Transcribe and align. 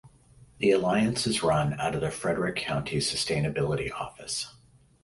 The 0.57 0.71
alliance 0.71 1.27
is 1.27 1.43
run 1.43 1.79
out 1.79 1.93
of 1.93 2.01
the 2.01 2.09
Frederick 2.09 2.55
County 2.55 2.97
Sustainability 2.97 3.91
Office. 3.93 4.51